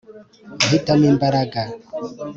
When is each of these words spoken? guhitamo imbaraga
guhitamo 0.67 1.05
imbaraga 1.13 1.61